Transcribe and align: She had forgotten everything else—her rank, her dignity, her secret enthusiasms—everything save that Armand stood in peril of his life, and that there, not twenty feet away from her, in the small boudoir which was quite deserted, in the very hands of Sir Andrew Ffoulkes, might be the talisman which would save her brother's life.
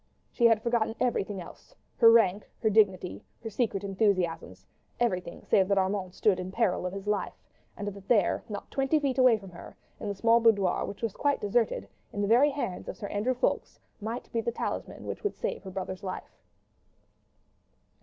She 0.31 0.47
had 0.47 0.63
forgotten 0.63 0.95
everything 0.99 1.39
else—her 1.39 2.11
rank, 2.11 2.49
her 2.63 2.71
dignity, 2.71 3.23
her 3.43 3.51
secret 3.51 3.83
enthusiasms—everything 3.83 5.43
save 5.45 5.67
that 5.67 5.77
Armand 5.77 6.15
stood 6.15 6.39
in 6.39 6.51
peril 6.51 6.87
of 6.87 6.93
his 6.93 7.05
life, 7.05 7.35
and 7.77 7.87
that 7.87 8.07
there, 8.07 8.43
not 8.49 8.71
twenty 8.71 8.99
feet 8.99 9.19
away 9.19 9.37
from 9.37 9.51
her, 9.51 9.77
in 9.99 10.07
the 10.07 10.15
small 10.15 10.39
boudoir 10.39 10.85
which 10.87 11.03
was 11.03 11.13
quite 11.13 11.39
deserted, 11.39 11.87
in 12.11 12.21
the 12.23 12.27
very 12.27 12.49
hands 12.49 12.89
of 12.89 12.97
Sir 12.97 13.09
Andrew 13.09 13.35
Ffoulkes, 13.35 13.79
might 14.01 14.27
be 14.33 14.41
the 14.41 14.51
talisman 14.51 15.05
which 15.05 15.23
would 15.23 15.35
save 15.35 15.61
her 15.61 15.69
brother's 15.69 16.01
life. 16.03 16.39